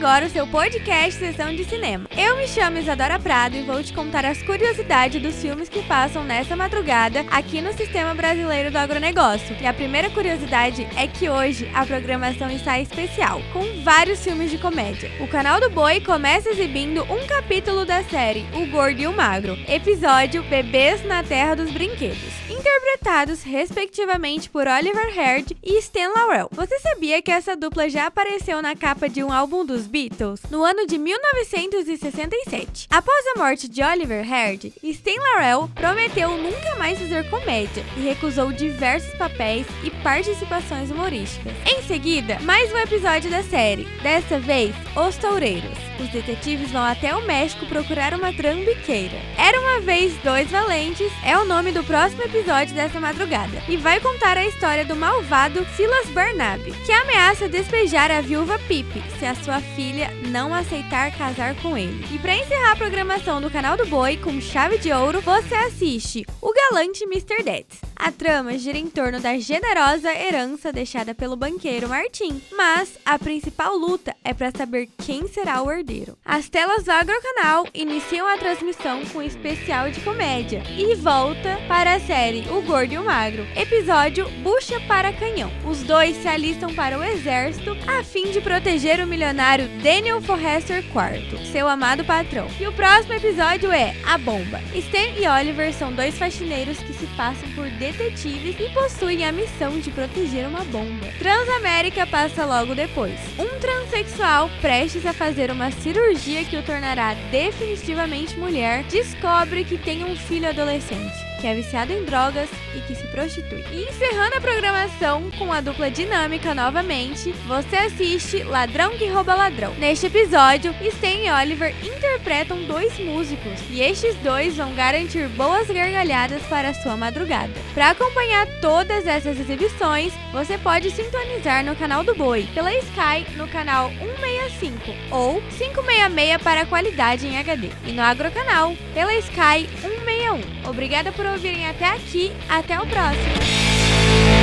agora 0.00 0.26
o 0.26 0.30
seu 0.30 0.46
podcast 0.46 1.18
Sessão 1.18 1.54
de 1.54 1.64
Cinema. 1.64 2.08
Eu 2.16 2.36
me 2.36 2.48
chamo 2.48 2.78
Isadora 2.78 3.18
Prado 3.18 3.56
e 3.56 3.62
vou 3.62 3.82
te 3.82 3.92
contar 3.92 4.24
as 4.24 4.42
curiosidades 4.42 5.20
dos 5.20 5.40
filmes 5.40 5.68
que 5.68 5.82
passam 5.82 6.24
nessa 6.24 6.56
madrugada 6.56 7.24
aqui 7.30 7.60
no 7.60 7.72
Sistema 7.72 8.14
Brasileiro 8.14 8.70
do 8.70 8.78
Agronegócio. 8.78 9.56
E 9.60 9.66
a 9.66 9.74
primeira 9.74 10.08
curiosidade 10.10 10.86
é 10.96 11.06
que 11.06 11.28
hoje 11.28 11.70
a 11.74 11.84
programação 11.84 12.50
está 12.50 12.78
especial, 12.80 13.42
com 13.52 13.82
vários 13.82 14.24
filmes 14.24 14.50
de 14.50 14.58
comédia. 14.58 15.10
O 15.20 15.28
canal 15.28 15.60
do 15.60 15.70
Boi 15.70 16.00
começa 16.00 16.48
exibindo 16.50 17.02
um 17.04 17.26
capítulo 17.26 17.84
da 17.84 18.02
série 18.04 18.46
O 18.54 18.66
Gordo 18.66 19.00
e 19.00 19.06
o 19.06 19.12
Magro, 19.12 19.56
episódio 19.68 20.42
Bebês 20.44 21.04
na 21.04 21.22
Terra 21.22 21.56
dos 21.56 21.70
Brinquedos 21.70 22.40
interpretados 22.60 23.42
respectivamente 23.42 24.50
por 24.50 24.66
Oliver 24.66 25.18
Herd 25.18 25.56
e 25.62 25.78
Stan 25.78 26.08
Laurel. 26.14 26.48
Você 26.52 26.78
sabia 26.80 27.22
que 27.22 27.30
essa 27.30 27.56
dupla 27.56 27.88
já 27.88 28.06
apareceu 28.06 28.60
na 28.60 28.76
capa 28.76 29.08
de 29.10 29.24
um 29.24 29.32
álbum 29.32 29.64
dos 29.66 29.86
Beatles 29.86 30.40
no 30.50 30.62
ano 30.62 30.86
de 30.86 30.96
1967? 30.96 32.86
Após 32.88 33.26
a 33.28 33.38
morte 33.38 33.68
de 33.68 33.82
Oliver 33.82 34.24
Herd, 34.24 34.72
Stan 34.82 35.20
Laurel 35.20 35.68
prometeu 35.74 36.30
nunca 36.36 36.76
mais 36.76 36.98
fazer 36.98 37.28
comédia 37.28 37.84
e 37.96 38.00
recusou 38.00 38.52
diversos 38.52 39.12
papéis 39.14 39.66
e 39.82 39.90
participações 40.02 40.90
humorísticas. 40.90 41.52
Em 41.66 41.82
seguida, 41.82 42.38
mais 42.40 42.72
um 42.72 42.78
episódio 42.78 43.30
da 43.30 43.42
série, 43.42 43.84
dessa 44.02 44.38
vez 44.38 44.74
Os 44.96 45.16
Toureiros. 45.16 45.78
Os 46.00 46.08
detetives 46.08 46.70
vão 46.70 46.82
até 46.82 47.14
o 47.14 47.26
México 47.26 47.66
procurar 47.66 48.14
uma 48.14 48.32
trambiqueira. 48.32 49.18
Era 49.36 49.60
uma 49.60 49.69
vez 49.80 50.16
dois 50.22 50.50
valentes 50.50 51.10
é 51.24 51.36
o 51.38 51.44
nome 51.44 51.72
do 51.72 51.82
próximo 51.82 52.22
episódio 52.22 52.74
dessa 52.74 53.00
madrugada 53.00 53.62
e 53.68 53.76
vai 53.76 53.98
contar 53.98 54.36
a 54.36 54.46
história 54.46 54.84
do 54.84 54.94
malvado 54.94 55.66
Silas 55.76 56.08
Barnaby, 56.10 56.72
que 56.84 56.92
ameaça 56.92 57.48
despejar 57.48 58.10
a 58.10 58.20
viúva 58.20 58.58
Pip 58.68 58.88
se 59.18 59.26
a 59.26 59.34
sua 59.34 59.60
filha 59.60 60.10
não 60.28 60.54
aceitar 60.54 61.16
casar 61.16 61.54
com 61.56 61.76
ele. 61.76 62.04
E 62.14 62.18
para 62.18 62.36
encerrar 62.36 62.72
a 62.72 62.76
programação 62.76 63.40
do 63.40 63.50
canal 63.50 63.76
do 63.76 63.86
Boi 63.86 64.16
com 64.16 64.40
chave 64.40 64.78
de 64.78 64.92
ouro, 64.92 65.20
você 65.20 65.54
assiste 65.54 66.26
O 66.40 66.52
Galante 66.52 67.04
Mr. 67.04 67.42
Dead. 67.42 67.89
A 68.02 68.10
trama 68.10 68.56
gira 68.56 68.78
em 68.78 68.88
torno 68.88 69.20
da 69.20 69.38
generosa 69.38 70.10
herança 70.10 70.72
deixada 70.72 71.14
pelo 71.14 71.36
banqueiro 71.36 71.86
Martin, 71.86 72.40
mas 72.56 72.98
a 73.04 73.18
principal 73.18 73.76
luta 73.76 74.16
é 74.24 74.32
para 74.32 74.50
saber 74.50 74.88
quem 75.04 75.28
será 75.28 75.62
o 75.62 75.70
herdeiro. 75.70 76.16
As 76.24 76.48
telas 76.48 76.84
do 76.84 76.90
Agrocanal 76.90 77.66
iniciam 77.74 78.26
a 78.26 78.38
transmissão 78.38 79.04
com 79.04 79.18
um 79.18 79.22
especial 79.22 79.90
de 79.90 80.00
comédia 80.00 80.62
e 80.78 80.94
volta 80.94 81.58
para 81.68 81.94
a 81.94 82.00
série 82.00 82.48
O 82.48 82.62
Gordo 82.62 82.94
e 82.94 82.98
o 82.98 83.04
Magro, 83.04 83.46
episódio 83.54 84.26
Bucha 84.42 84.80
para 84.88 85.12
Canhão. 85.12 85.50
Os 85.68 85.82
dois 85.82 86.16
se 86.16 86.26
alistam 86.26 86.74
para 86.74 86.98
o 86.98 87.04
exército 87.04 87.76
a 87.86 88.02
fim 88.02 88.30
de 88.30 88.40
proteger 88.40 89.00
o 89.00 89.06
milionário 89.06 89.68
Daniel 89.82 90.22
Forrester 90.22 90.78
IV, 90.78 91.52
seu 91.52 91.68
amado 91.68 92.02
patrão. 92.02 92.48
E 92.58 92.66
o 92.66 92.72
próximo 92.72 93.12
episódio 93.12 93.70
é 93.70 93.94
A 94.06 94.16
Bomba. 94.16 94.58
Stan 94.74 95.20
e 95.20 95.28
Oliver 95.28 95.74
são 95.74 95.92
dois 95.92 96.16
faxineiros 96.16 96.78
que 96.78 96.94
se 96.94 97.06
passam 97.08 97.48
por 97.50 97.68
detetives 97.92 98.56
e 98.58 98.68
possuem 98.72 99.24
a 99.24 99.32
missão 99.32 99.78
de 99.78 99.90
proteger 99.90 100.46
uma 100.46 100.64
bomba. 100.64 101.06
Transamérica 101.18 102.06
passa 102.06 102.44
logo 102.44 102.74
depois. 102.74 103.18
Um 103.38 103.58
transexual 103.58 104.50
prestes 104.60 105.04
a 105.06 105.12
fazer 105.12 105.50
uma 105.50 105.70
cirurgia 105.70 106.44
que 106.44 106.56
o 106.56 106.62
tornará 106.62 107.14
definitivamente 107.30 108.36
mulher 108.38 108.84
descobre 108.84 109.64
que 109.64 109.78
tem 109.78 110.04
um 110.04 110.16
filho 110.16 110.48
adolescente 110.48 111.29
que 111.40 111.46
é 111.46 111.54
viciado 111.54 111.92
em 111.92 112.04
drogas 112.04 112.48
e 112.76 112.80
que 112.80 112.94
se 112.94 113.06
prostitui. 113.08 113.64
E 113.72 113.88
encerrando 113.88 114.36
a 114.36 114.40
programação 114.40 115.30
com 115.38 115.52
a 115.52 115.60
dupla 115.60 115.90
dinâmica 115.90 116.54
novamente, 116.54 117.32
você 117.46 117.76
assiste 117.76 118.42
Ladrão 118.42 118.90
que 118.90 119.08
Rouba 119.08 119.34
Ladrão. 119.34 119.74
Neste 119.78 120.06
episódio, 120.06 120.74
Stan 120.82 121.08
e 121.08 121.30
Oliver 121.30 121.74
interpretam 121.82 122.62
dois 122.64 122.98
músicos 122.98 123.58
e 123.70 123.80
estes 123.80 124.14
dois 124.16 124.56
vão 124.56 124.74
garantir 124.74 125.28
boas 125.28 125.66
gargalhadas 125.68 126.42
para 126.42 126.68
a 126.68 126.74
sua 126.74 126.96
madrugada. 126.96 127.52
Para 127.72 127.90
acompanhar 127.90 128.46
todas 128.60 129.06
essas 129.06 129.40
exibições, 129.40 130.12
você 130.32 130.58
pode 130.58 130.90
sintonizar 130.90 131.64
no 131.64 131.74
canal 131.74 132.04
do 132.04 132.14
Boi 132.14 132.46
pela 132.54 132.72
Sky 132.74 133.26
no 133.36 133.48
canal 133.48 133.90
165 133.98 134.76
ou 135.10 135.40
566 135.58 136.42
para 136.42 136.66
qualidade 136.66 137.26
em 137.26 137.38
HD 137.38 137.70
e 137.86 137.92
no 137.92 138.02
Agrocanal 138.02 138.76
pela 138.94 139.14
Sky 139.14 139.66
161. 139.80 140.19
Obrigada 140.68 141.12
por 141.12 141.26
ouvirem 141.26 141.66
até 141.66 141.86
aqui. 141.86 142.32
Até 142.48 142.78
o 142.78 142.86
próximo. 142.86 144.39